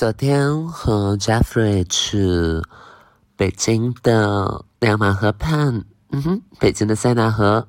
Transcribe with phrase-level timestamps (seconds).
[0.00, 2.18] 昨天和 Jeffrey 去
[3.36, 7.68] 北京的亮马河畔，嗯哼，北京的塞纳河，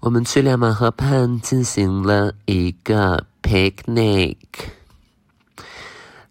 [0.00, 4.36] 我们去亮马河畔进行了一个 picnic。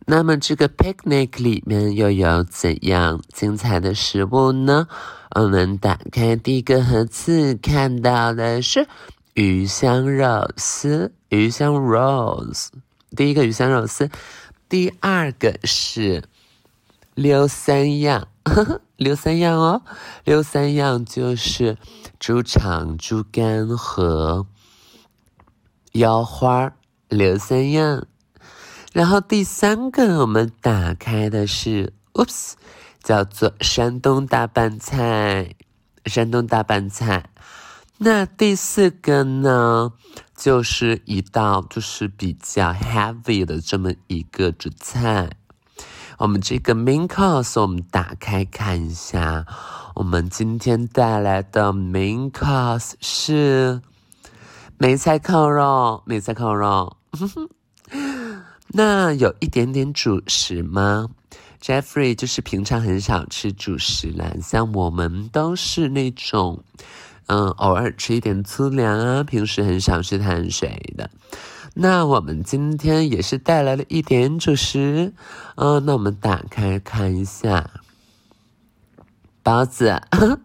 [0.06, 4.86] 那么这个 picnic 里面又有怎样精彩的食物呢？
[5.34, 8.86] 我们打开第一个盒子，看到的是
[9.36, 12.68] 鱼香肉丝，鱼香 rose，
[13.16, 14.10] 第一个鱼香肉丝。
[14.72, 16.24] 第二个是
[17.14, 18.30] 六三样，
[18.96, 19.82] 六三样哦，
[20.24, 21.78] 六三样就是
[22.18, 24.48] 猪肠、猪肝和
[25.92, 26.74] 腰花儿，
[27.10, 28.08] 六三样。
[28.94, 32.54] 然后第三个我们打开的是，oops，
[33.04, 35.54] 叫做山东大拌菜，
[36.06, 37.30] 山东大拌菜。
[38.04, 39.94] 那第四个呢，
[40.36, 45.30] 就是一道就是比较 heavy 的这么一个主菜。
[46.18, 49.46] 我们这个 main course 我们打开看一下，
[49.94, 53.80] 我们今天带来的 main course 是
[54.80, 56.98] 梅菜扣肉，梅菜扣肉。
[58.74, 61.08] 那有一点点主食吗
[61.62, 66.64] ？Jeffrey 就是平常很少吃主食啦，像我们都是那种。
[67.32, 71.10] 嗯，偶尔吃一点粗粮啊，平时很少吃碳水的。
[71.76, 75.14] 那我们今天也是带来了一点主食，
[75.56, 77.70] 嗯，那我们打开看一下，
[79.42, 80.02] 包子，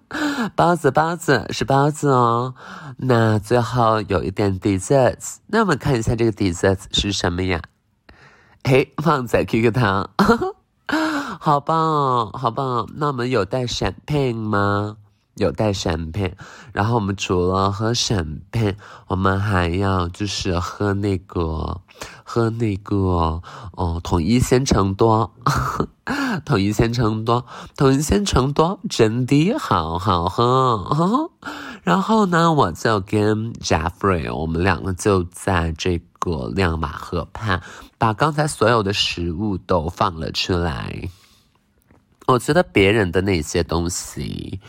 [0.54, 2.54] 包子，包子是包子哦。
[2.98, 7.60] 那最后有一点 desserts，那我们看一下这个 desserts 是什么呀？
[8.62, 10.08] 嘿，旺仔 QQ 糖，
[11.40, 12.88] 好棒哦，好棒。
[12.94, 14.98] 那我们有带 champagne 吗？
[15.36, 16.36] 有带闪片，
[16.72, 21.80] 然后我们除了喝闪片，我们还要就是喝那个，
[22.24, 25.30] 喝那个，哦，统一鲜橙多，
[26.46, 27.44] 统一鲜橙多，
[27.76, 31.30] 统一鲜橙多，真的好好喝。
[31.82, 37.62] 然后呢，我就跟 Jeffrey，我们两个就在这个亮马河畔，
[37.98, 41.10] 把刚才所有的食物都放了出来。
[42.26, 44.60] 我觉得别人的那些东西。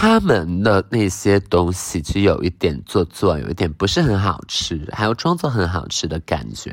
[0.00, 6.72] 他们的那些东西其实有一点做作，有一点不是很好吃，还有装作很好吃的感觉，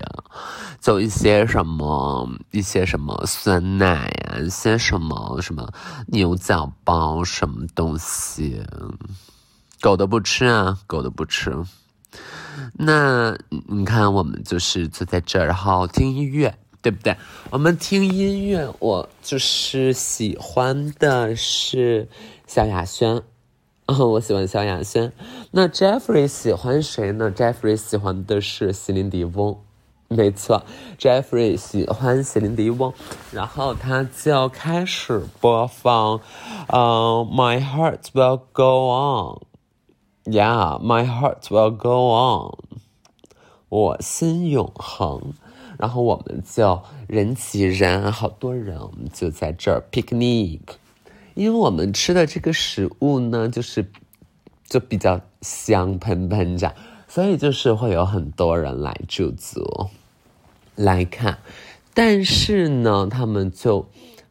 [0.79, 5.67] 就一些什么一些什么酸奶啊，一些什么什么
[6.05, 8.63] 牛角包什么东西，
[9.81, 11.51] 狗都不吃啊，狗都不吃。
[12.73, 13.35] 那
[13.67, 16.55] 你看，我们就是坐在这儿，然后听音乐，
[16.85, 17.17] 对不对？
[17.49, 22.07] 我们听音乐，我就是喜欢的是。
[22.45, 23.23] 萧亚轩，
[23.87, 25.11] 哦， 我喜欢萧亚轩。
[25.49, 29.57] 那 Jeffrey 喜欢谁呢？Jeffrey 喜欢的是席琳迪翁，
[30.09, 30.63] 没错
[30.99, 32.93] ，Jeffrey 喜欢席琳迪翁。
[33.31, 36.21] 然后他就开始播放，
[36.67, 39.39] 嗯，My heart will go
[40.25, 42.79] on，Yeah，My heart will go on，
[43.69, 45.33] 我心永恒。
[45.77, 50.59] 然后我们就人挤人，好多人，我们就在这儿 picnic。
[51.33, 53.85] 因为我们吃的这个食物呢，就是
[54.67, 56.73] 就比较香喷喷这样，
[57.07, 59.89] 所以就是会有很多人来驻足
[60.75, 61.39] 来看，
[61.93, 63.85] 但是呢，他们就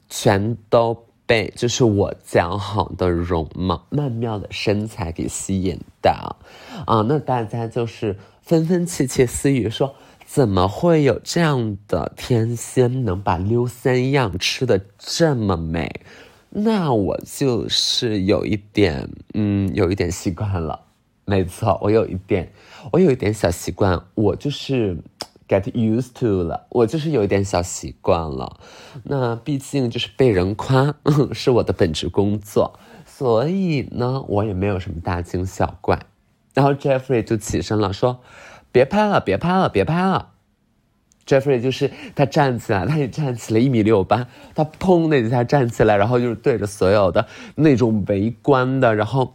[0.09, 6.37] 全都被就是我姣好的容貌、曼妙的身材给吸引到
[6.87, 7.03] 啊！
[7.09, 9.95] 那大家就是纷纷窃窃私语说，
[10.27, 16.01] 怎么会有这样的天仙能把溜三样吃的这么美？
[16.51, 20.81] 那我就是有一点，嗯，有一点习惯了。
[21.25, 22.53] 没错，我有一点，
[22.93, 24.99] 我有一点小习惯，我就是
[25.49, 28.61] get used to 了，我就是有一点小习惯了。
[29.05, 30.95] 那毕竟就是被人夸
[31.33, 36.01] 是我的本职工作，所以呢，我也没有什么大惊小怪。
[36.53, 38.21] 然后 Jeffrey 就起身了，说
[38.75, 40.31] ：“别拍了，别拍了，别拍了。”
[41.25, 47.25] Jeffrey 就是他站起来，他也站起来一米六八，他砰的一下站起来，然后就是对着所有的
[47.55, 49.33] 那种围观的，然后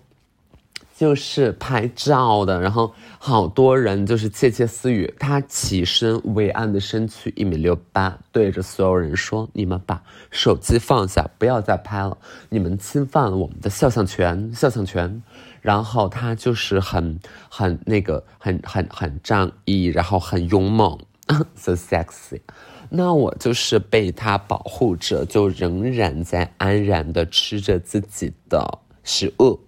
[0.95, 5.11] 就是拍照的，然后好多人就是窃窃私语。
[5.17, 12.17] 他起身，伟岸的身躯一米六八，对着所有人说：“你们把手机放下，不要再拍了，
[12.49, 15.23] 你们侵犯了我们的肖像权，肖像权。”
[15.61, 17.19] 然后他就是很
[17.49, 20.97] 很那个很很很仗义，然后很勇猛。
[21.55, 22.41] So sexy，
[22.89, 29.59] 那我就是被他保护着，就仍然在安然的吃着自己的食物。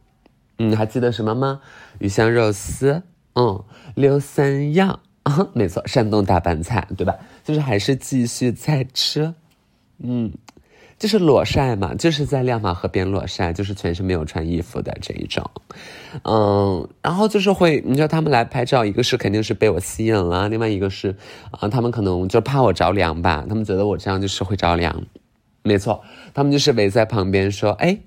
[0.58, 1.62] 嗯，还记得什么吗？
[2.00, 3.04] 鱼香肉丝，
[3.36, 3.64] 嗯，
[3.94, 7.16] 六三样，啊， 没错，山东大拌菜，对吧？
[7.44, 9.36] 就是还是继续在吃，
[10.00, 10.32] 嗯，
[11.02, 15.50] 就是裸晒嘛，就是在亮马河边裸晒，就是全是没有穿衣服的这一种，
[16.22, 21.16] 嗯，然后就是会，你知道他们来拍照，一个是肯定是被我吸引了，另外一个是
[21.50, 25.02] 啊，他们可能就怕我着凉吧，他们觉得我这样就是会着凉，
[25.64, 26.04] 没错，
[26.36, 27.98] 他们就是围在旁边说，哎，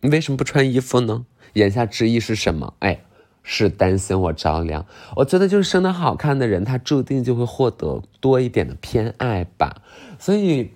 [0.00, 1.26] 你为什么不穿衣服呢？
[1.52, 2.72] 言下之意是什么？
[2.78, 3.00] 哎。
[3.48, 4.84] 是担心我着凉，
[5.14, 9.82] 我觉得就是生得好看的人，他注定就会获得多一点的偏爱吧。
[10.18, 10.72] 所以，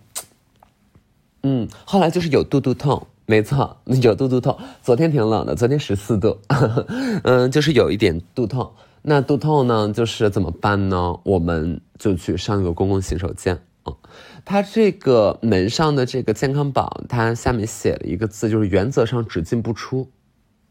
[1.42, 4.58] 嗯，后来就是有肚肚痛，没错， 有肚肚痛。
[4.82, 6.38] 昨天挺冷的，昨天十四度，
[7.24, 8.70] 嗯，就是有一点肚痛。
[9.02, 11.18] 那肚痛呢，就是怎么办呢？
[11.24, 13.58] 我们就去上一个公共洗手间。
[13.86, 13.96] 嗯，
[14.44, 20.10] 它这个门上的这个健康宝，它下面写了一个字，就是原则上只进不出。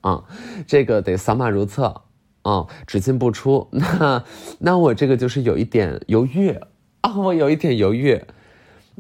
[0.02, 0.24] 啊，
[0.68, 2.04] 这个得扫码如厕，
[2.44, 3.68] 啊，只进不出。
[3.72, 4.24] 那
[4.60, 6.56] 那我这个就是有一点犹豫
[7.02, 8.24] 啊，我有一点犹豫。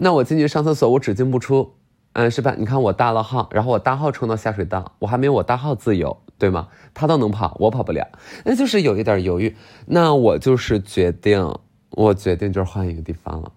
[0.01, 1.73] 那我进去上厕所，我只进不出，
[2.13, 2.55] 嗯，是吧？
[2.57, 6.69] 你看我大了号，然后我大号冲到下水道，我还没有我大号自由，对吗？
[6.93, 8.07] 他都能跑，我跑不了，
[8.45, 9.55] 那就是有一点犹豫。
[9.85, 11.53] 那我就是决定，
[11.91, 13.51] 我决定就是换一个地方了。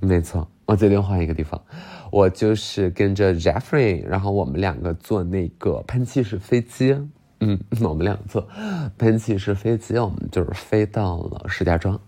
[0.00, 1.60] 没错，我决定换一个地方。
[2.10, 6.96] 我就是跟着 Jeffrey，然后我们两个坐那个喷气式飞机，
[7.40, 8.46] 嗯，我们两个坐
[8.98, 11.98] 喷气式飞机，我们就是飞到了石家庄。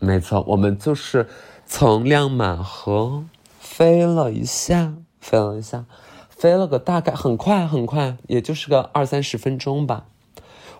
[0.00, 1.26] 没错，我们就是
[1.70, 3.26] 从亮马河
[3.60, 5.84] 飞了一下，飞了一下，
[6.30, 10.06] 飞了个大概很快很快，也就是个二三十分钟吧，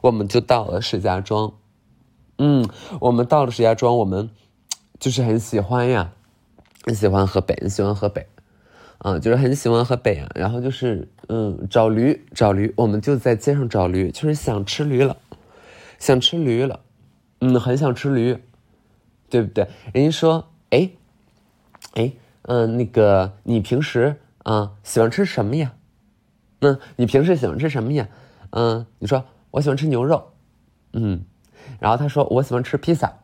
[0.01, 1.53] 我们就到了石家庄。
[2.39, 2.67] 嗯，
[3.01, 4.31] 我们到了石家庄，我们
[4.99, 6.13] 就是很喜欢呀，
[6.85, 8.27] 很喜欢河北，很喜欢河北。
[8.97, 15.19] 啊，就是很喜欢河北啊，然后就是嗯，找驴找驴，我们就在街上找驴，就是想吃驴了，
[16.01, 16.81] 想吃驴了，
[17.41, 18.43] 嗯，很想吃驴，
[19.29, 19.69] 对不对？
[19.93, 20.91] 人家说，哎，
[21.95, 22.13] 哎，
[22.43, 25.75] 嗯，那个你平时啊喜欢吃什么呀？
[26.61, 28.09] 嗯，你平时喜欢吃什么呀？
[28.51, 30.33] 嗯，你说我喜欢吃牛肉，
[30.93, 31.25] 嗯，
[31.81, 33.21] 然后他说我喜欢吃披萨，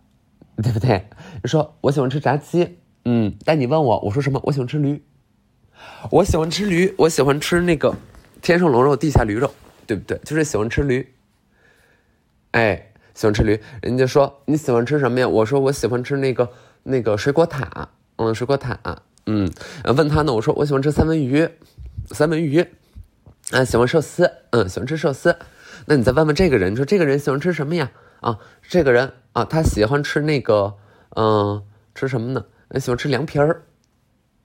[0.62, 1.08] 对不对？
[1.42, 4.40] 你说我喜欢吃炸鸡，嗯，但你问我，我说什么？
[4.44, 5.02] 我喜欢吃驴。
[6.10, 7.94] 我喜欢吃驴，我喜欢吃那个
[8.40, 9.52] 天上龙肉地下驴肉，
[9.86, 10.16] 对不对？
[10.18, 11.12] 就是喜欢吃驴。
[12.52, 13.60] 哎，喜欢吃驴。
[13.82, 15.28] 人家说你喜欢吃什么呀？
[15.28, 16.50] 我说我喜欢吃那个
[16.84, 18.78] 那个水果塔，嗯，水果塔，
[19.26, 19.50] 嗯。
[19.96, 21.48] 问他呢，我说我喜欢吃三文鱼，
[22.12, 22.64] 三文鱼。
[23.50, 25.36] 啊，喜欢寿司，嗯，喜欢吃寿司。
[25.86, 27.90] 那你再问问这个人，你说这个人喜欢吃什么呀？
[28.20, 30.76] 啊，这个人啊，他喜欢吃那个，
[31.16, 31.62] 嗯，
[31.94, 32.46] 吃什么呢？
[32.78, 33.64] 喜欢吃凉皮儿。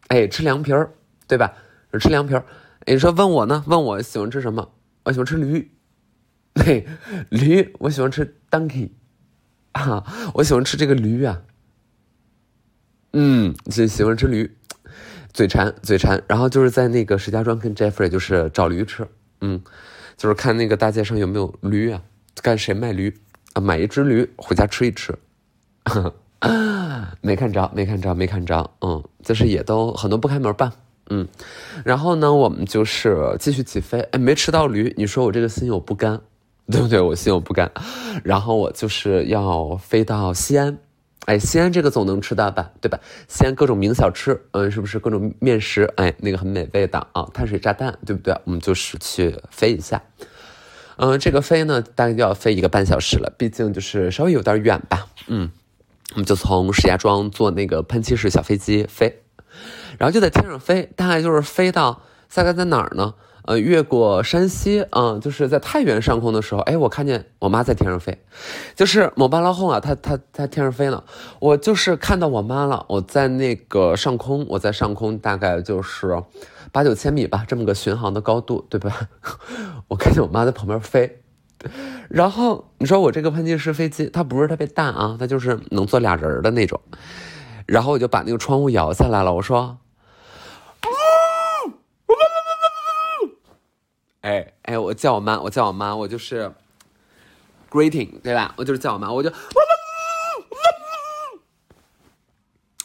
[0.07, 0.91] 哎，吃凉皮儿。
[1.27, 1.53] 对吧？
[1.99, 2.43] 吃凉皮儿，
[2.87, 3.63] 你说问我呢？
[3.67, 4.71] 问我喜欢吃什么？
[5.03, 5.71] 我喜欢吃驴，
[6.65, 6.87] 嘿，
[7.29, 8.89] 驴，我喜欢吃 donkey，
[9.73, 10.03] 啊，
[10.33, 11.43] 我喜欢吃这个驴啊。
[13.13, 14.49] 嗯，喜喜欢吃驴，
[15.33, 16.21] 嘴馋嘴馋。
[16.27, 19.07] 然后就是在那个石家庄跟 Jeffrey 就是找驴吃，
[19.41, 19.61] 嗯，
[20.17, 22.01] 就是看那个大街上有没有驴啊，
[22.41, 23.13] 看谁卖驴
[23.53, 25.13] 啊，买一只驴回家吃一吃。
[27.21, 30.71] 没看着，没看着，没看着，嗯，就是也都很多不开门吧。
[31.09, 31.27] 嗯，
[31.83, 33.99] 然后呢，我们就是继续起飞。
[34.11, 36.21] 哎，没吃到驴，你说我这个心有不甘，
[36.71, 37.01] 对不对？
[37.01, 37.69] 我心有不甘。
[38.23, 40.77] 然后我就是要飞到西安，
[41.29, 42.99] 哎，西安这个总能吃到吧，对吧？
[43.27, 45.83] 西安各种名小吃，嗯，是不是各种面食？
[45.95, 48.35] 哎，那个很美味的啊，碳水炸弹，对不对？
[48.45, 50.01] 我们就是去飞一下。
[50.97, 55.05] 嗯，这个飞呢，大概就要飞一个半小时了，毕竟就是稍微有点远吧。
[55.27, 55.51] 嗯，
[56.13, 59.21] 我们就从石家庄坐那个喷气式小飞机飞。
[59.99, 62.01] 然后就在天上飞，大概就是飞到
[62.33, 63.13] 大概在哪儿呢？
[63.49, 68.15] 呃，越过山西，嗯，就是在太原上空的时候，哎，我看见我妈在天上飞，
[68.75, 71.03] 就是某巴拉轰啊，她她在天上飞呢，
[71.39, 76.21] 我就是看到我妈了，我在那个上空，我在上空大概就是
[76.71, 78.95] 八九千米吧，这么个巡航的高度，对吧？
[79.89, 81.23] 我看见我妈在旁边飞，
[82.07, 86.79] 然后你说我这个喷气式飞机，它不是特别大啊，它就是能坐俩人的那种。
[87.65, 89.79] 然后我就把那个窗户摇下来了，我说
[94.21, 96.51] ：“哎哎，我叫我妈，我叫我妈，我就是
[97.69, 98.53] greeting，对吧？
[98.57, 99.31] 我就是叫我妈，我就，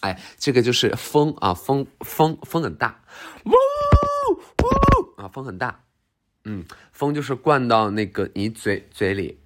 [0.00, 3.00] 哎，这个就是风啊，风风风很大，
[3.44, 5.80] 呜呜啊，风很大，
[6.44, 9.38] 嗯，风就是灌到那个你嘴嘴里，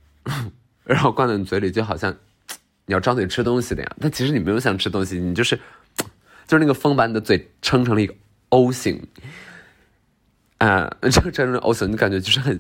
[0.85, 2.17] 然后灌到你嘴里，就好像。”
[2.91, 5.55] 你要张嘴吃东西的呀，但其实你没有想吃东西，你就是，
[6.47, 8.15] 就是那个风把你的嘴撑成了一个
[8.49, 9.07] O 型，
[10.59, 12.59] 啊，就撑成 O 型，你感觉就是很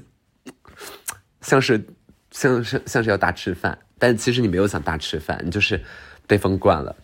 [1.40, 1.84] 像是
[2.30, 5.80] 像是像是要大吃饭，但其实你没有想大吃饭，你就是
[6.26, 6.94] 被风惯了。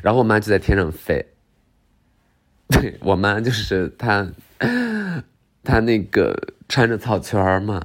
[0.00, 1.24] 然后我妈就在天上飞，
[2.68, 4.26] 对我妈就是她，
[5.62, 6.34] 她那个
[6.68, 7.82] 穿着草裙嘛，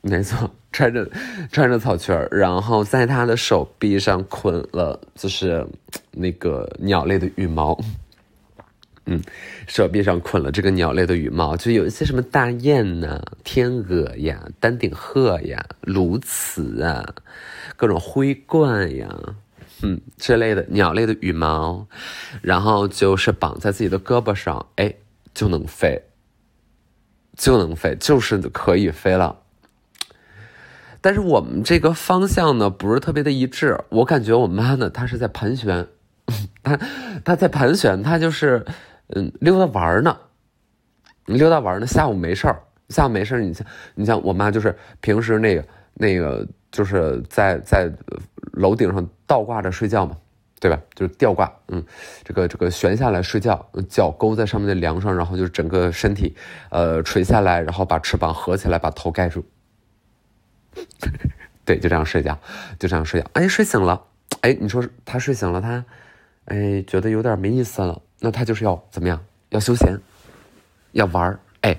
[0.00, 1.08] 没错，穿着
[1.52, 5.64] 穿着草裙然后在她的手臂上捆了就是
[6.10, 7.78] 那个鸟类的羽毛。
[9.06, 9.20] 嗯，
[9.66, 17.14] 手臂上捆了这个鸟类的羽毛，就有一些什么大雁呐、天鹅呀、丹顶鹤呀、鸬鹚啊，
[17.76, 19.14] 各种灰鹳呀，
[19.82, 21.86] 嗯，之类的鸟类的羽毛，
[22.40, 24.94] 然后就是绑在自己的胳膊上，哎，
[25.34, 26.02] 就能飞，
[27.36, 29.38] 就能飞，就是可以飞了。
[31.02, 33.78] 但是我们这个方向呢，不是特别的一致。
[33.90, 35.86] 我感觉我妈呢，她是在盘旋，
[36.64, 36.80] 她
[37.22, 38.64] 她在盘旋，她就是。
[39.14, 40.16] 嗯，溜达玩呢，
[41.26, 41.86] 溜达玩呢。
[41.86, 43.40] 下午没事儿，下午没事儿。
[43.40, 47.90] 你像你像我妈，就是平时那个那个，就是在在
[48.52, 50.16] 楼顶上倒挂着睡觉嘛，
[50.60, 50.80] 对吧？
[50.94, 51.84] 就是吊挂，嗯，
[52.24, 56.34] 这个这个悬下来睡觉，脚勾在上面的梁上，然后就是整个身体
[56.70, 59.44] 呃垂下来，然后把翅膀合起来，把头盖住。
[61.64, 62.38] 对，就这样睡觉，
[62.78, 63.30] 就这样睡觉。
[63.34, 64.02] 哎，睡醒了，
[64.40, 65.84] 哎，你说他睡醒了，他
[66.46, 68.02] 哎觉得有点没意思了。
[68.24, 69.22] 那他就是要怎么样？
[69.50, 70.00] 要休闲，
[70.92, 71.78] 要玩儿，哎，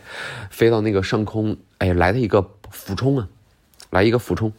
[0.52, 3.28] 飞到那个上空，哎，来的一个俯冲啊，
[3.90, 4.54] 来一个俯冲，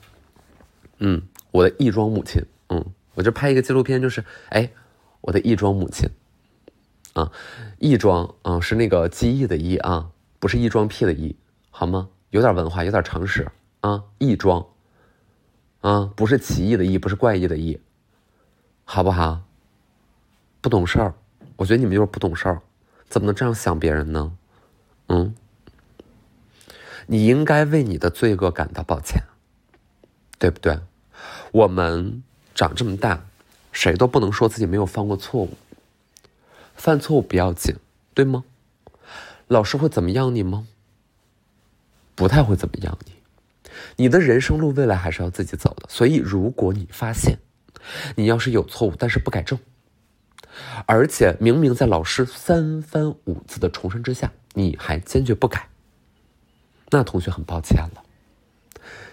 [0.99, 4.69] 嗯，我的亦庄母亲，嗯，我就拍一个纪录片，就是，哎，
[5.21, 6.11] 我的亦庄母亲，
[7.13, 7.31] 啊，
[7.79, 11.37] 亦庄，啊，是那个记忆的忆啊，不是异装癖的异，
[11.71, 12.09] 好吗？
[12.31, 13.47] 有点文化，有点常识
[13.81, 14.67] 啊，亦庄，
[15.83, 17.81] 啊，不是奇异的异，不是怪异的异，
[18.85, 19.45] 好不好？
[20.61, 21.15] 不懂事儿。
[21.57, 22.61] 我觉得你们就是不懂事儿，
[23.09, 24.33] 怎么能这样想别人呢？
[25.09, 25.35] 嗯，
[27.07, 29.23] 你应该为你的罪恶感到抱歉，
[30.39, 30.79] 对不对？
[31.53, 32.23] 我们
[32.55, 33.25] 长这么大，
[33.73, 35.57] 谁都不能说自己没有犯过错误。
[36.75, 37.77] 犯错误不要紧，
[38.13, 38.45] 对吗？
[39.49, 40.67] 老师会怎么样你吗？
[42.15, 43.13] 不太会怎么样你。
[43.97, 47.39] 你的人生路未来还是要自己走的，所以如果你发现
[48.17, 49.59] 你要是有错误，但是不改正。
[50.87, 55.69] 而且明明在老师三番五次的重申之下，你还坚决不改，
[56.91, 58.03] 那同学很抱歉了，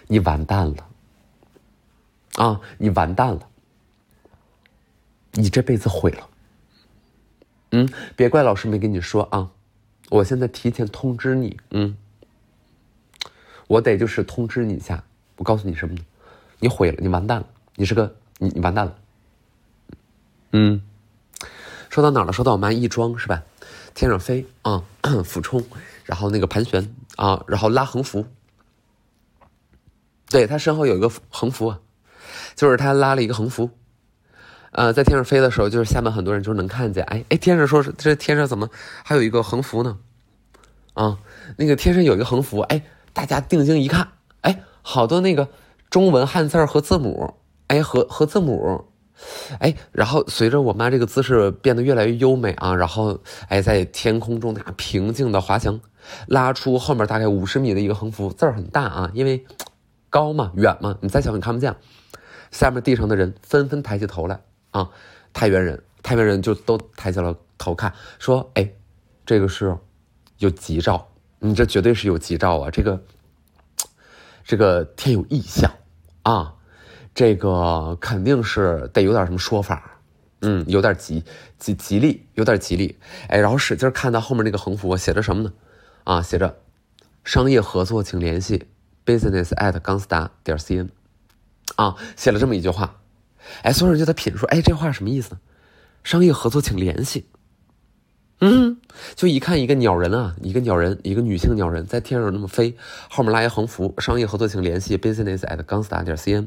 [0.06, 0.86] 你完蛋了，
[2.36, 3.48] 啊，你完蛋了，
[5.32, 6.28] 你这辈子毁了。
[7.72, 9.50] 嗯，别怪老师没跟你说啊，
[10.10, 11.96] 我现在提前通知你，嗯，
[13.66, 15.04] 我得就是通知你一下，
[15.36, 16.04] 我告诉你什么呢？
[16.60, 18.98] 你毁了，你完蛋了，你是个你你完蛋了，
[20.52, 20.82] 嗯。
[21.94, 22.32] 说到哪儿了？
[22.32, 23.40] 说到我妈亦庄是吧？
[23.94, 24.82] 天上飞啊，
[25.24, 25.62] 俯冲，
[26.02, 28.26] 然后那个盘旋啊，然后拉横幅。
[30.28, 31.76] 对他身后有一个横幅，
[32.56, 33.70] 就是他拉了一个横幅。
[34.72, 37.04] 呃，在天上飞的时候，就是下面很多人就能看见。
[37.04, 38.68] 哎哎，天上说是这天上怎么
[39.04, 39.96] 还有一个横幅呢？
[40.94, 41.18] 啊，
[41.56, 42.82] 那个天上有一个横幅，哎，
[43.12, 44.08] 大家定睛一看，
[44.40, 45.48] 哎，好多那个
[45.90, 47.34] 中文汉字和字母，
[47.68, 48.84] 哎，和和字母。
[49.58, 55.80] 哎，然后随着我妈这个姿势变得越来越优美啊，然后哎，在天空中那样平静的滑翔，
[56.26, 59.44] 拉出后面大概五十米的一个横幅，字儿很大啊，因为
[60.10, 61.74] 高嘛，远嘛，你再小你看不见。
[62.50, 64.40] 下面地上的人纷纷抬起头来
[64.70, 64.88] 啊，
[65.32, 68.70] 太原人，太原人就都抬起了头看，说：“哎，
[69.26, 69.76] 这个是
[70.38, 71.08] 有吉兆，
[71.40, 73.02] 你这绝对是有吉兆啊，这个
[74.44, 75.70] 这个天有异象
[76.22, 76.53] 啊。”
[77.14, 79.98] 这个肯定是得有点什么说法，
[80.40, 81.22] 嗯，有点吉
[81.58, 85.52] 吉吉利，有点吉利，哎，然后使劲看到后面那个横幅写着什么呢？
[86.02, 86.58] 啊，写着
[87.22, 88.66] 商业合作请联系
[89.06, 90.88] business at 钢丝达点 cn，
[91.76, 93.00] 啊，写了这么一句话，
[93.62, 95.38] 哎，所有人就在品说，哎，这话什么意思？
[96.02, 97.26] 商业合作请联系。
[98.40, 98.73] 嗯，
[99.14, 102.76] 就一看一个鸟人啊，一个鸟人，一个女性鸟人在天上那么飞，
[103.10, 106.46] 后面拉一横幅，商业合作请联系 business at 钢丝达点 cn，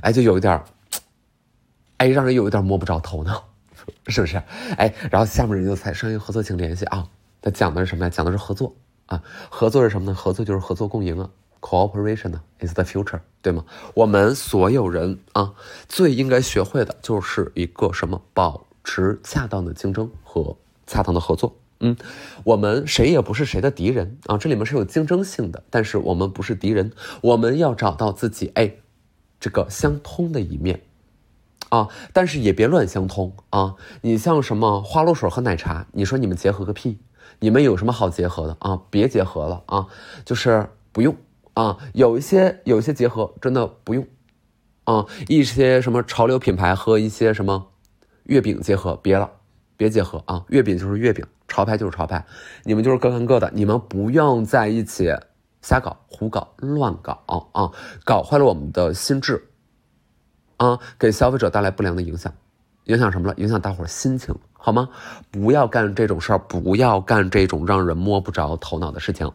[0.00, 0.62] 哎，就有一点
[1.98, 3.48] 哎，让人有一点摸不着头脑，
[4.08, 4.42] 是不是？
[4.76, 7.06] 哎，然后下面人就猜商业合作请联系啊，
[7.40, 8.10] 他讲的是什么呀？
[8.10, 8.74] 讲的是合作
[9.06, 10.14] 啊，合作是什么呢？
[10.14, 13.64] 合作就是合作共赢啊，cooperation 呢 is the future，对吗？
[13.94, 15.54] 我们所有人啊，
[15.88, 18.22] 最应该学会的就是一个什么？
[18.32, 20.56] 保持恰当的竞争和。
[20.86, 21.94] 恰当的合作，嗯，
[22.44, 28.76] 我们谁也不是谁的敌人啊，这里面是有竞争性的，但是我们不是敌人，我们要找到自己哎，
[29.38, 30.80] 这个相通的一面，
[31.68, 33.74] 啊，但是也别乱相通啊。
[34.00, 36.98] 你像什么花露水和奶茶，你说你们结合个屁？
[37.40, 38.80] 你们有什么好结合的啊？
[38.88, 39.86] 别结合了啊，
[40.24, 41.14] 就是不用
[41.52, 44.06] 啊，有一些有一些结合真的不用，
[44.84, 47.66] 啊，一些什么潮流品牌和一些什么
[48.22, 49.30] 月饼结合，别了，
[49.76, 52.24] 别结合啊，月饼就是月饼，潮牌就是潮牌，
[52.62, 55.12] 你们就是各干各的，你们不用在一起
[55.62, 57.70] 瞎搞、胡搞、乱搞啊，
[58.04, 59.48] 搞坏了我们的心智，
[60.58, 62.32] 啊，给消费者带来不良的影响，
[62.84, 63.34] 影响什么了？
[63.38, 64.88] 影响大伙心情，好吗？
[65.30, 69.30] 不要干这种事儿，不要干这种让人摸不着头脑的事情。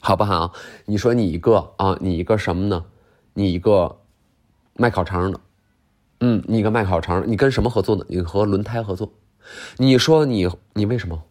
[0.00, 0.52] 好不好？
[0.84, 2.84] 你说你一个啊，你一个什么呢？
[3.34, 4.00] 你一个
[4.74, 5.38] 卖烤肠的，
[6.24, 8.04] 嗯，你个卖烤肠，你跟什么合作呢？
[8.08, 9.12] 你和轮胎合作。
[9.76, 11.24] 你说你你为什么？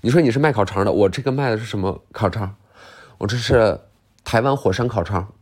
[0.00, 2.56] 你说你是卖烤肠的，我这个卖的是什么烤肠？
[3.18, 3.78] 我这是
[4.24, 5.34] 台湾火山烤肠。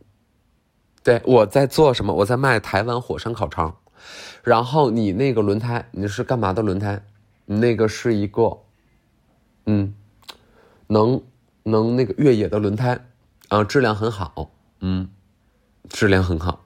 [1.01, 2.13] 对，我在做什么？
[2.13, 3.77] 我在卖台湾火山烤肠。
[4.43, 7.01] 然后你那个轮胎，你是干嘛的轮胎？
[7.45, 8.59] 你那个是一个，
[9.65, 9.93] 嗯，
[10.87, 11.21] 能。
[11.67, 13.07] 能那个越野的轮胎，
[13.47, 14.51] 啊，质量很好，
[14.81, 15.09] 嗯，
[15.89, 16.63] 质量很好。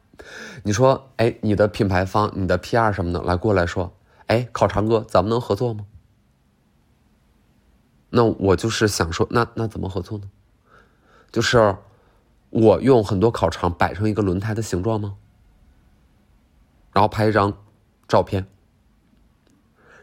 [0.64, 3.94] 你说，哎，你的品牌方、你的 P R 什么的来过来说，
[4.28, 5.86] 哎，烤肠哥，咱们能合作吗？
[8.10, 10.30] 那我就是想说，那那怎么合作呢？
[11.32, 11.78] 就是
[12.50, 15.16] 我用很多烤肠摆成一个轮胎的形状吗？
[16.92, 17.56] 然后拍一张
[18.08, 18.48] 照片，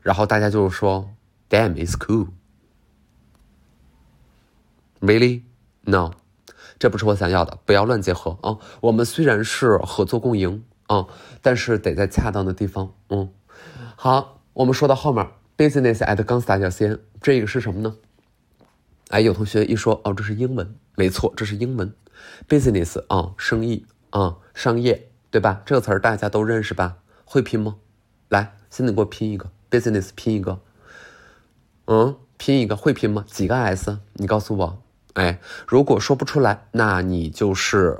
[0.02, 1.10] 然后大家就是说
[1.50, 2.28] ，Damn, it's cool。
[5.00, 5.42] Really?
[5.82, 6.12] No，
[6.78, 7.58] 这不是我想要的。
[7.64, 8.58] 不要乱结合啊！
[8.80, 11.06] 我们虽然是合作共赢啊，
[11.42, 12.92] 但是得在恰当的地方。
[13.08, 13.30] 嗯，
[13.96, 17.96] 好，我们说到后面，business at 钢丝大小 CN，这个是什么呢？
[19.08, 21.94] 哎，有同学一说哦，这是英文，没错，这是英文。
[22.48, 25.62] business 啊，生意啊，商业，对吧？
[25.64, 26.96] 这个词儿大家都认识吧？
[27.24, 27.76] 会拼吗？
[28.28, 30.60] 来，现在给我拼一个 business，拼一个。
[31.86, 33.24] 嗯，拼一个会拼吗？
[33.28, 33.98] 几个 S？
[34.14, 34.82] 你告诉我。
[35.16, 37.98] 哎，如果说不出来，那你就是，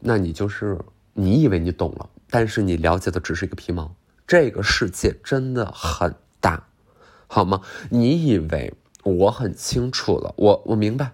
[0.00, 0.78] 那你就是
[1.14, 3.94] 你以为你懂了，但是你了解的只是一个皮毛。
[4.26, 6.68] 这个世界真的很大，
[7.28, 7.62] 好吗？
[7.88, 11.12] 你以为我很清楚了，我我明白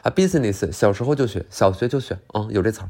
[0.00, 0.10] 啊。
[0.10, 2.88] business 小时候就学，小学就学啊，有这词儿。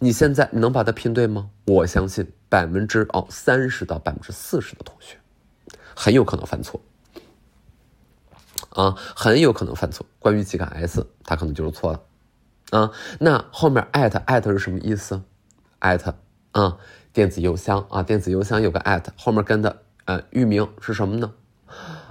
[0.00, 1.50] 你现在能把它拼对吗？
[1.66, 5.16] 我相信百分之哦三十到百分之四十的同学，
[5.94, 6.80] 很有可能犯错。
[8.76, 10.06] 啊，很有可能犯错。
[10.18, 12.00] 关于几个 S，它可能就是错了。
[12.70, 15.22] 啊，那后面 at at 是什么意思
[15.80, 16.14] ？at
[16.52, 16.76] 啊，
[17.12, 21.32] 电子邮箱啊，电子邮箱有个 at，后面跟的呃域名是什么呢？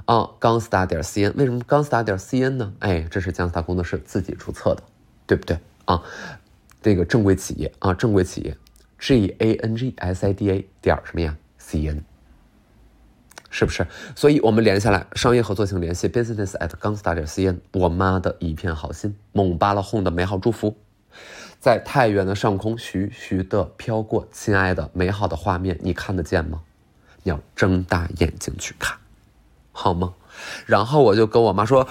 [0.06, 2.74] 啊，钢丝达点 cn，为什么钢丝达点 cn 呢？
[2.80, 4.84] 哎，这是姜思达工作室自己注册的，
[5.28, 5.60] 对不对？
[5.86, 6.02] 啊，
[6.82, 8.58] 这个正规企业啊，正规企业
[8.98, 12.02] ，g a n g s i d a 点什么呀？cn。
[13.50, 13.88] 是不是？
[14.16, 17.60] 所以我们连下来，商业合作请联系 business at gangsta 点 cn。
[17.74, 20.76] 我妈的一片好心，蒙巴拉哄的美好祝福，
[21.60, 26.62] 在太原的上空徐徐的飘过，亲爱的，美好的画面，你看得见吗？
[27.24, 28.98] 你要睁大眼睛去看，
[29.72, 30.14] 好吗？
[30.66, 31.88] 然后我就跟我妈说，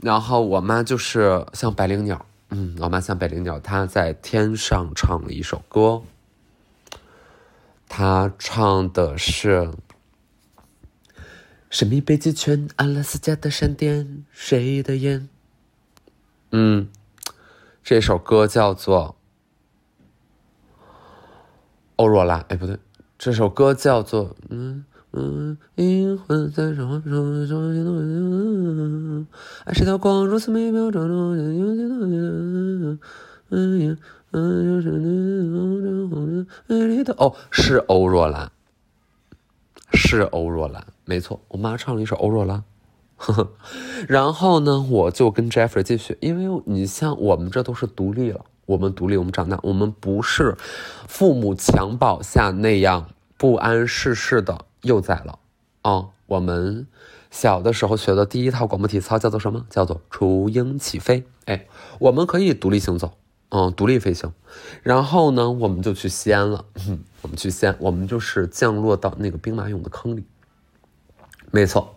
[0.00, 6.02] 然后我妈就是像百灵鸟，嗯，我妈像百灵鸟，她在天上唱了一首歌，
[7.88, 9.70] 她唱的是。
[11.74, 15.28] 神秘北极圈，阿拉斯加的闪电，谁的眼？
[16.52, 16.88] 嗯，
[17.82, 19.16] 这首歌叫做
[21.96, 22.46] 欧若拉。
[22.48, 22.78] 哎，不对，
[23.18, 24.84] 这首歌叫做嗯
[25.14, 29.26] 嗯，灵魂在召唤，召唤，召唤，
[29.64, 32.98] 爱是条光，如此美妙，照亮人间的
[33.50, 33.98] 嗯
[34.30, 38.52] 嗯，就是你，美丽的哦，是欧若拉。
[39.92, 42.64] 是欧若兰，没错，我妈唱了一首欧若拉，
[44.08, 50.56] 然后呢，我就跟 Jeffrey 继续，因为你像我们这都是独立了，我们独立，我们长大，我们不是
[51.06, 55.38] 父母襁褓下那样不谙世事的幼崽了
[55.82, 56.06] 啊。
[56.26, 56.86] 我们
[57.30, 59.66] 小的时候学的第一套广播体操叫做什么？
[59.68, 61.24] 叫做雏鹰起飞。
[61.44, 61.66] 哎，
[61.98, 63.12] 我们可以独立行走。
[63.50, 64.32] 嗯，独立飞行，
[64.82, 66.64] 然后呢，我们就去西安了。
[67.22, 70.24] 我们去西安，我们就是降落到那个兵马俑的坑里。
[71.54, 71.94] 没错，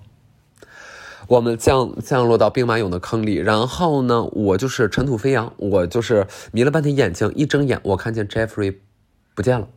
[1.25, 8.77] 我们降降落到兵马俑的坑里，然后呢，我就是尘土飞扬，我就是迷了半天眼睛，一睁眼，我看见 Jeffrey
[9.33, 9.67] 不见了，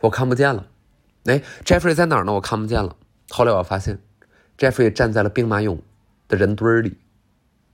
[0.00, 0.66] 我看不见了。
[1.26, 2.32] 哎，Jeffrey 在哪儿呢？
[2.32, 2.96] 我看不见了。
[3.28, 4.00] 后来我发现
[4.58, 5.78] ，Jeffrey 站在了兵马俑
[6.26, 6.98] 的人堆里，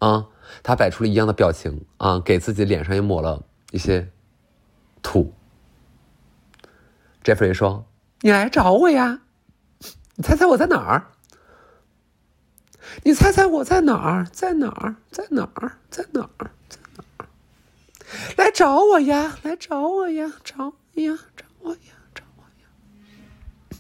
[0.01, 0.27] 啊。
[0.63, 4.11] 他摆出了一样的表情啊，给自己脸上也抹了一些
[5.01, 5.33] 土。
[7.25, 7.87] Jeffrey 说
[8.21, 9.21] ：“你来找我呀？
[10.21, 11.07] 你猜猜我在哪儿？”
[13.05, 14.27] 你猜猜我在哪儿？
[14.31, 14.97] 在哪儿？
[15.11, 15.79] 在哪儿？
[15.89, 16.51] 在哪儿？
[16.69, 17.27] 在哪儿？
[18.37, 19.39] 来找我呀！
[19.43, 20.31] 来找我呀！
[20.45, 21.19] 找我呀！
[21.35, 21.79] 找我呀！
[22.15, 23.79] 找我呀！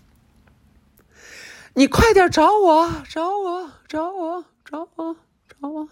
[1.74, 2.90] 你快点找我！
[3.06, 3.70] 找我！
[3.86, 4.42] 找我！
[4.64, 5.16] 找我！
[5.60, 5.88] 找我！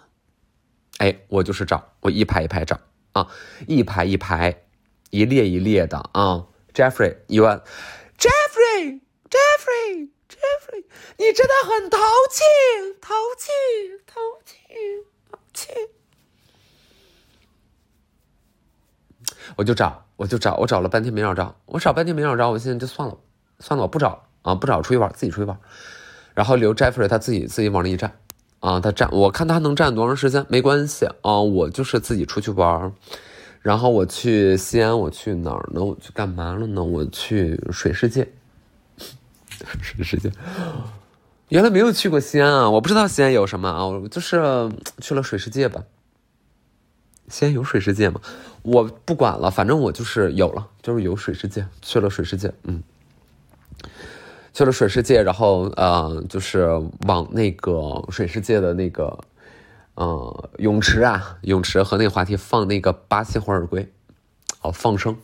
[0.97, 2.81] 哎，我就是找，我一排一排找
[3.13, 3.29] 啊，
[3.67, 4.63] 一排一排，
[5.11, 6.47] 一列一列的啊。
[6.73, 9.01] Jeffrey，you are，Jeffrey，Jeffrey。
[9.29, 10.85] Jeffrey，Jeffrey，
[11.17, 11.99] 你真的很淘
[12.31, 12.43] 气，
[13.01, 13.51] 淘气，
[14.07, 14.57] 淘气，
[15.31, 15.73] 淘气。
[19.57, 23.17] 我就找，我就找，我找了半天没找着，我找半天没找着，我现在就算了，
[23.59, 25.59] 算了，我不找啊，不找，出去玩，自己出去玩，
[26.35, 28.21] 然后留 Jeffrey 他自己自己往那一站
[28.61, 32.93] 啊，他站，我看他能站多长时间，没关系啊，我就是自己出去玩，
[33.63, 35.83] 然后我去西安，我去哪儿呢？
[35.83, 36.85] 我去干嘛了呢？
[36.85, 38.31] 我去水世界。
[39.83, 40.31] 水世界，
[41.49, 42.71] 原来没有去过西安啊！
[42.71, 45.83] 我不知道西安有什么啊，我就是去了水世界吧。
[47.29, 48.21] 西安有水世界吗？
[48.63, 52.83] 我不管了，反正我就是有了，就是有水世界，去了水世界，嗯，
[54.55, 56.67] 去了水世界，然后呃，就是
[57.07, 59.19] 往那个水世界的那个
[59.95, 63.93] 呃泳池啊，泳池和那个滑梯放那个巴西红耳龟，
[64.63, 65.17] 哦，放生，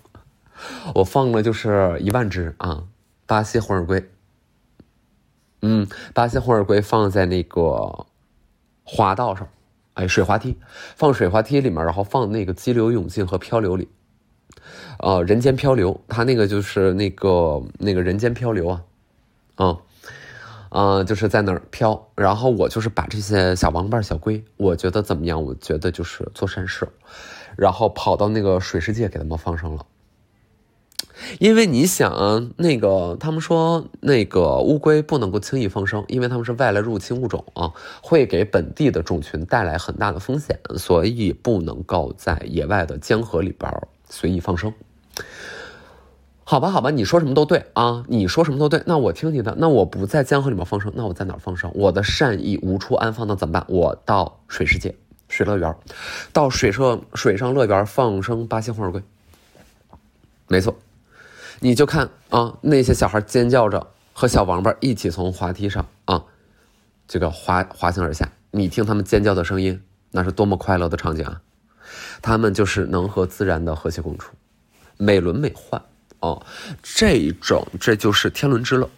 [0.95, 2.85] 我放了就是一万只啊，
[3.27, 4.11] 巴西红耳龟。
[5.67, 8.05] 嗯，巴西红耳龟放在那个
[8.83, 9.49] 滑道上，
[9.95, 10.59] 哎，水滑梯，
[10.95, 13.89] 放水滑梯里面，然后放那个激流勇进和漂流里，
[14.99, 18.83] 呃，人间漂流，它那个就是那个那个人间漂流啊，
[19.55, 19.79] 啊，
[20.69, 25.43] 啊，就是在那儿漂，然后我就是把这些小王八、小龟，我觉得怎么样？
[25.43, 26.87] 我觉得就是做善事，
[27.57, 29.87] 然后跑到那个水世界给他们放生了。
[31.39, 43.71] 因为你想，那个他们说那个乌龟不能够轻易放生，因为他们是外来入侵物种啊，会给本地的种群带来很大的风险，所以不能够在野外的江河里边
[44.09, 44.73] 随意放生。
[46.45, 49.55] 好吧，好吧，你说什么都对啊，你说什么都对，那我听你的。
[49.59, 51.71] 那我不在江河里面放生，那我在哪放生？
[51.75, 53.65] 我的善意无处安放，那怎么办？
[53.69, 54.95] 我到水世界、
[55.29, 55.75] 水乐园，
[56.33, 59.03] 到水上水上乐园放生巴西红耳龟。
[60.49, 60.77] 没错。
[61.65, 66.23] 你就看啊，那些小孩尖叫着和小王八一起从滑梯上啊，
[67.09, 68.31] 这个滑滑行而下。
[68.51, 71.41] 你听他们尖叫的声音，那是多么快乐的场景啊！
[72.21, 74.35] 他们就是能和自然的和谐共处，
[74.99, 75.81] 美轮美奂
[76.21, 76.45] 哦。
[76.83, 78.91] 这种这就是天伦之乐，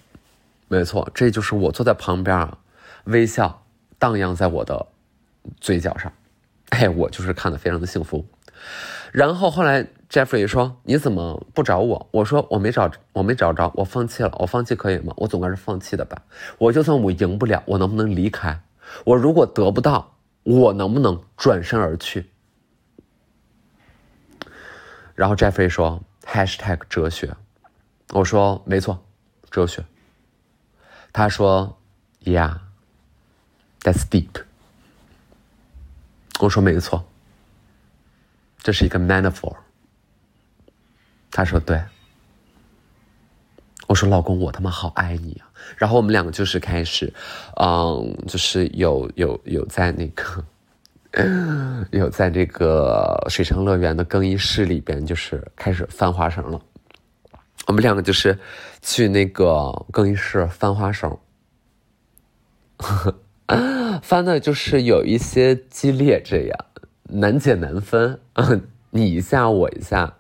[0.67, 2.59] 没错，这就是我坐在旁边啊，
[3.05, 3.63] 微笑
[3.97, 4.85] 荡漾在我的
[5.61, 6.13] 嘴角上，
[6.71, 8.27] 哎，我就是看的非常的幸福。
[9.13, 9.87] 然后后来。
[10.09, 14.31] Jeffrey 说：“你怎么不找我？”我说：“我没找，我没找着，我放弃了。
[14.39, 15.13] 我放弃可以吗？
[15.17, 16.23] 我总该是放弃的吧？
[16.59, 18.63] 我就算我赢不了，我能不能离开？
[19.05, 22.31] 我如果得不到，我能不能转身而去？”
[25.17, 27.37] 然后 Jeffrey 说：“#hashtag 哲学。”
[28.15, 29.05] 我说：“没错，
[29.51, 29.85] 哲学。”
[31.13, 31.77] 他说
[32.25, 34.45] ：“Yeah，that's deep。”
[36.39, 37.05] 我说：“没错，
[38.59, 39.57] 这是一个 metaphor。”
[41.31, 41.81] 他说：“对。”
[43.89, 45.47] 我说：“老公，我他妈好爱你啊！”
[45.79, 47.13] 然后我们两个就是开始，
[47.55, 50.45] 嗯，就是有有有在那个，
[51.93, 56.61] 有在这个水上乐园的更衣室里边，就是开始翻花绳了。
[57.69, 58.37] 我们两个就是
[58.83, 61.17] 去那个更衣室翻花绳，
[64.03, 66.59] 翻的就是有一些激烈，这样
[67.05, 68.21] 难解难分，
[68.91, 70.13] 你一下我一下。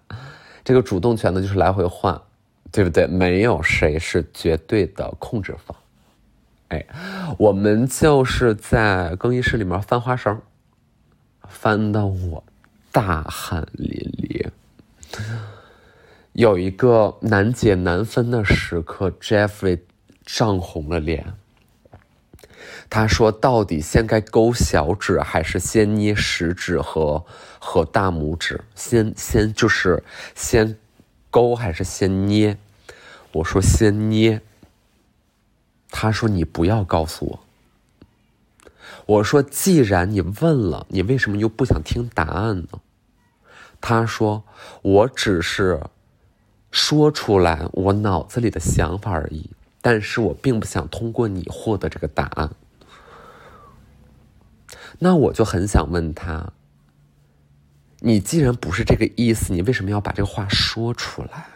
[0.67, 2.21] 这个主动权呢，就是来回换，
[2.73, 3.07] 对不对？
[3.07, 5.77] 没有谁是绝对的控制方。
[6.67, 6.85] 哎，
[7.39, 10.43] 我们就是在更衣室里面翻花绳，
[11.49, 12.43] 翻的我
[12.91, 14.51] 大汗淋漓。
[16.33, 19.79] 有一个难解难分的时刻，Jeffrey
[20.25, 21.35] 涨红了脸。
[22.89, 27.25] 他说：“到底先该勾小指，还是先捏食指和
[27.59, 28.63] 和大拇指？
[28.75, 30.03] 先先就是
[30.35, 30.79] 先
[31.31, 32.57] 勾，还是先捏？”
[33.33, 34.41] 我说：“先捏。”
[35.91, 37.41] 他说：“你不要告诉我。”
[39.07, 42.81] 我说：“既然你问了，你为什么又不想听答案呢？”
[43.81, 44.45] 他说
[44.83, 45.81] ：“我只是
[46.71, 52.51] 说出来我脑子里的想法而已，但是我并不想通过你获得这个答案。”
[54.99, 56.53] 那我就很想问他：
[58.01, 61.47] 你既然不是这个意思，你为什么要把这个话说出来？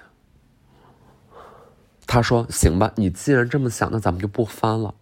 [2.06, 4.94] 他说：“行吧，你既然这么想，那咱们就不翻了。”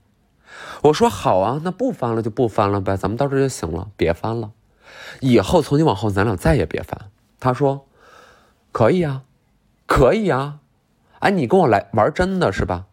[0.82, 4.52] 我说好啊，那不翻了就不翻了呗，咱们到这就行了，别翻了。
[5.20, 7.10] 以后从今往后，咱俩再也别翻。
[7.40, 7.86] 他说
[8.72, 9.22] 可以啊，
[9.86, 10.60] 可以啊。
[11.20, 12.86] 哎，你跟我来玩真的是吧？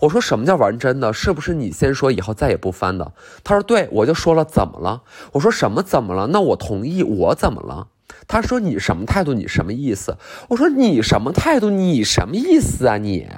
[0.00, 1.12] 我说什么叫玩真的？
[1.12, 3.12] 是不是你先说以后再也不翻的？
[3.44, 5.02] 他说对，我就说了怎么了？
[5.32, 6.28] 我说什么怎么了？
[6.28, 7.88] 那我同意，我怎么了？
[8.26, 9.34] 他说你什么态度？
[9.34, 10.16] 你什么意思？
[10.48, 11.70] 我说你什么态度？
[11.70, 13.28] 你什么意思啊你？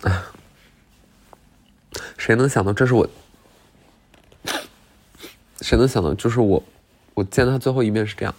[2.16, 3.08] 谁能想到这是我？
[5.60, 6.62] 谁能想到就是我？
[7.14, 8.32] 我见他最后一面是这样，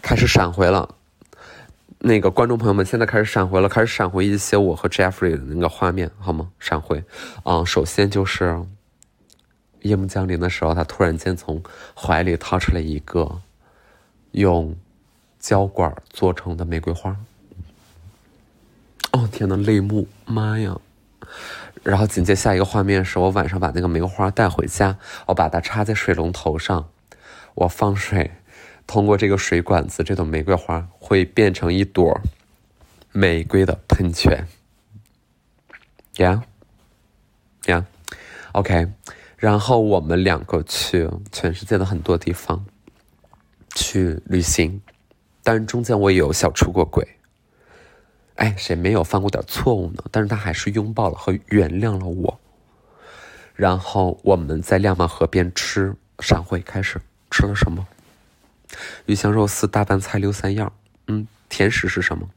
[0.00, 0.96] 开始闪回了。
[2.00, 6.50] 那个观众朋友们，现在开始闪回了，开始闪回一些我和 Jeffrey 的那个画面，好吗？
[6.58, 7.02] 闪回，
[7.44, 8.60] 啊，首先就是
[9.82, 11.62] 夜幕降临的时候，他突然间从
[11.96, 13.40] 怀里掏出来一个
[14.32, 14.76] 用
[15.38, 17.16] 胶管做成的玫瑰花。
[19.12, 20.76] 哦天呐，泪目，妈呀！
[21.82, 26.88] 然后紧接下一个画面是我晚上把那个玫瑰花带回家，我把它插在水龙头上，
[27.54, 28.30] 我放水，
[28.88, 32.20] 通过这个水管子，这朵玫瑰花会变成一朵
[33.12, 34.48] 玫瑰的喷泉。
[37.64, 38.88] Yeah，Yeah，OK，
[39.36, 42.64] 然后我们两个去全世界的很多地方
[43.74, 44.80] 去旅行，
[45.42, 47.06] 但是中间我也有小出过轨。
[48.36, 50.02] 哎，谁没有犯过点错误呢？
[50.10, 52.40] 但是他还是拥抱了和原谅了我。
[53.54, 56.98] 然后我们在亮马河边吃闪会，开始
[57.30, 57.86] 吃了什么？
[59.06, 60.72] 鱼香肉丝、大拌菜、溜三样。
[61.06, 62.28] 嗯，甜食是什么？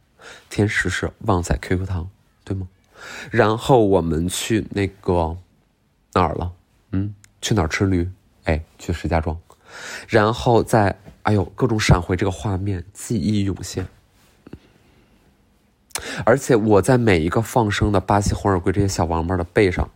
[0.50, 2.10] 甜食是旺仔 QQ 糖，
[2.44, 2.67] 对吗？
[3.32, 5.36] 然后我们去那个
[6.13, 6.52] 哪儿了？
[6.91, 8.10] 嗯，去哪儿吃驴？
[8.44, 9.38] 哎，去石家庄。
[10.08, 13.88] 然后在哎呦，各种闪回这个画面，记忆涌现。
[16.26, 19.89] 而且我在每一个放生的巴西红耳龟这些小王八的背上，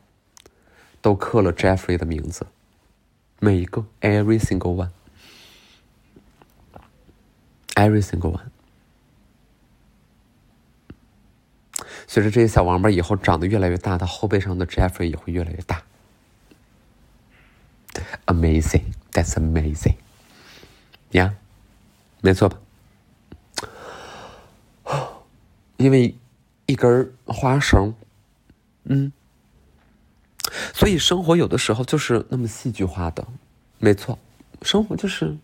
[1.02, 2.46] 都刻了 Jeffrey 的名字，
[3.40, 4.90] 每一个，every single one
[7.76, 8.50] Every single one。
[12.08, 15.84] 随着这些小王八以后长得越来越大，它后背上的 Jeffrey 也会越来越大。
[18.28, 21.34] Amazing，that's amazing，yeah，
[22.22, 22.60] 没错吧？
[25.78, 26.16] 因为
[26.66, 27.96] 一根花绳，
[28.84, 29.12] 嗯，
[30.74, 33.28] 所以生活有的时候就是那么戏剧化的，
[33.80, 34.18] 没错，
[34.62, 35.38] 生活就是。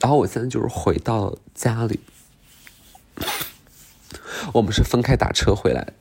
[0.00, 2.00] 然后我现在就是回到家里，
[4.52, 5.92] 我们是分开打车回来，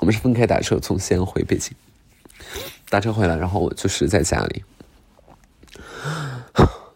[0.00, 1.74] 我们是分开打车从西安回北京，
[2.88, 4.64] 打车回来，然后我就是在家里，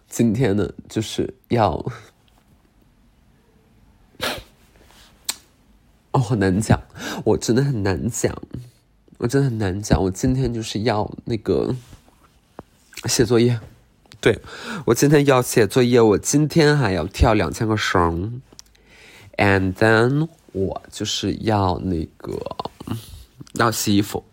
[0.09, 1.85] 今天呢就是要。
[6.15, 6.79] 哦，很难讲，
[7.25, 8.37] 我真的很难讲，
[9.17, 10.03] 我真的很难讲。
[10.03, 11.75] 我今天就是要那个
[13.07, 13.59] 写作业，
[14.23, 14.41] 对
[14.87, 18.41] 我今天要写作业，我今天还要跳两千个绳
[19.37, 22.39] ，and then 我就是要那个
[23.55, 24.25] 要洗衣服，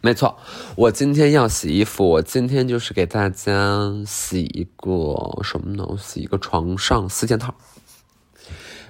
[0.00, 0.38] 没错，
[0.76, 5.84] 我今天要洗衣服，我今天就是给大家洗一个什么呢？
[5.98, 7.52] 洗一个床上四件套。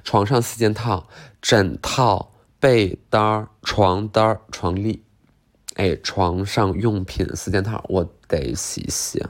[0.05, 1.09] 床上四件套：
[1.41, 2.31] 枕套、
[2.61, 5.03] 被单、床单、床笠。
[5.77, 9.25] 哎，床上用品四件套，我得洗一洗，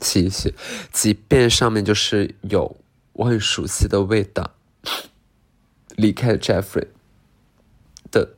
[0.00, 0.54] 洗一洗。
[0.92, 2.76] 即便上面就是有
[3.12, 4.52] 我很熟悉的味道，
[5.96, 6.88] 离开 Jeffrey
[8.10, 8.34] 的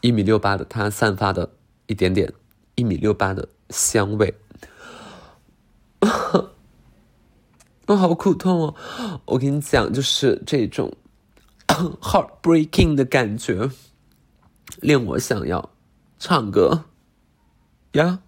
[0.00, 1.50] 一米六八的他散发的
[1.86, 2.32] 一点点
[2.74, 4.34] 一米六八的香味。
[7.86, 8.74] 我好苦痛哦！
[9.24, 10.96] 我跟你讲，就是这种
[11.66, 13.68] heartbreaking 的感觉，
[14.80, 15.70] 令我想要
[16.16, 16.84] 唱歌
[17.94, 18.20] 呀，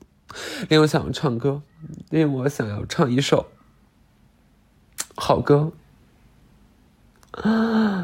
[0.68, 1.62] 令我想要唱歌，
[2.10, 3.50] 令我想要唱一首
[5.16, 5.72] 好歌，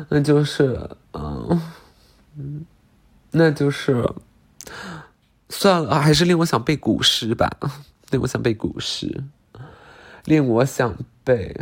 [0.08, 2.66] 那就是嗯，
[3.30, 4.12] 那就是
[5.48, 7.50] 算了，还是令我想背古诗吧，
[8.10, 9.24] 令我想背古诗。
[10.24, 11.56] 令我想背，